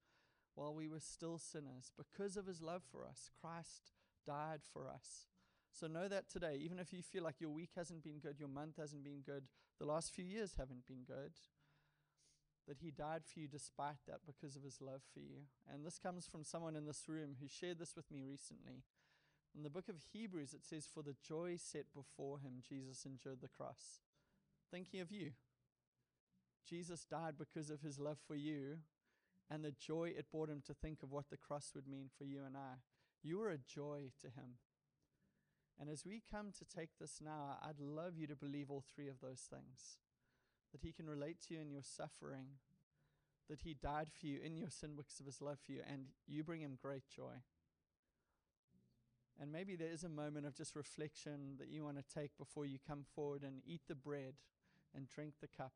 [0.56, 3.92] While we were still sinners, because of his love for us, Christ
[4.26, 5.28] died for us.
[5.70, 8.48] So know that today, even if you feel like your week hasn't been good, your
[8.48, 9.44] month hasn't been good,
[9.78, 11.34] the last few years haven't been good,
[12.70, 15.44] that he died for you despite that because of his love for you.
[15.72, 18.84] And this comes from someone in this room who shared this with me recently.
[19.56, 23.42] In the book of Hebrews, it says, For the joy set before him, Jesus endured
[23.42, 24.02] the cross.
[24.70, 25.32] Thinking of you.
[26.68, 28.80] Jesus died because of his love for you
[29.50, 32.24] and the joy it brought him to think of what the cross would mean for
[32.24, 32.82] you and I.
[33.24, 34.58] You are a joy to him.
[35.80, 39.08] And as we come to take this now, I'd love you to believe all three
[39.08, 39.98] of those things
[40.72, 42.48] that he can relate to you in your suffering,
[43.50, 46.06] that he died for you in your sin because of his love for you, and
[46.28, 47.44] you bring him great joy.
[49.42, 52.66] And maybe there is a moment of just reflection that you want to take before
[52.66, 54.36] you come forward and eat the bread
[54.96, 55.74] and drink the cup.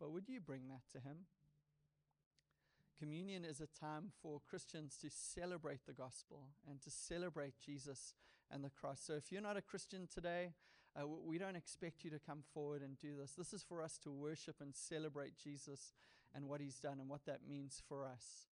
[0.00, 1.26] But would you bring that to Him?
[2.98, 8.14] Communion is a time for Christians to celebrate the gospel and to celebrate Jesus
[8.50, 9.00] and the cross.
[9.00, 10.52] So if you're not a Christian today,
[10.96, 13.32] uh, we don't expect you to come forward and do this.
[13.32, 15.92] This is for us to worship and celebrate Jesus
[16.34, 18.47] and what He's done and what that means for us.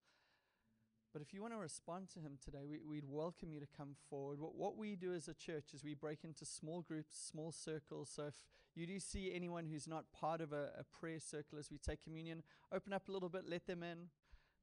[1.17, 3.97] But if you want to respond to him today, we, would welcome you to come
[4.11, 4.39] forward.
[4.39, 8.11] What, what we do as a church is we break into small groups, small circles.
[8.15, 8.35] So if
[8.75, 12.05] you do see anyone who's not part of a, a prayer circle as we take
[12.05, 14.11] communion, open up a little bit, let them in.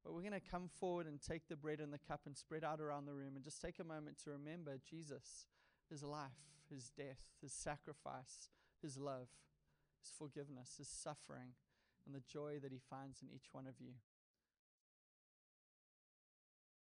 [0.03, 2.63] But we're going to come forward and take the bread and the cup and spread
[2.63, 5.47] out around the room and just take a moment to remember Jesus,
[5.89, 8.49] his life, his death, his sacrifice,
[8.79, 9.29] his love,
[10.03, 11.55] his forgiveness, his suffering,
[12.05, 13.93] and the joy that he finds in each one of you.